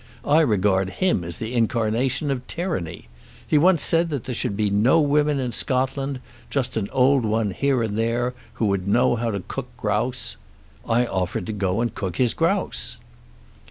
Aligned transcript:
I 0.25 0.39
regard 0.41 0.89
him 0.89 1.23
as 1.23 1.37
the 1.37 1.53
incarnation 1.53 2.31
of 2.31 2.47
tyranny. 2.47 3.07
He 3.47 3.59
once 3.59 3.83
said 3.83 4.09
there 4.09 4.33
should 4.33 4.57
be 4.57 4.71
no 4.71 4.99
women 4.99 5.39
in 5.39 5.51
Scotland, 5.51 6.19
just 6.49 6.75
an 6.75 6.89
old 6.91 7.23
one 7.23 7.51
here 7.51 7.83
and 7.83 7.95
there, 7.95 8.33
who 8.53 8.65
would 8.65 8.87
know 8.87 9.15
how 9.15 9.29
to 9.29 9.41
cook 9.47 9.67
grouse. 9.77 10.37
I 10.89 11.05
offered 11.05 11.45
to 11.45 11.53
go 11.53 11.81
and 11.81 11.93
cook 11.93 12.15
his 12.15 12.33
grouse! 12.33 12.97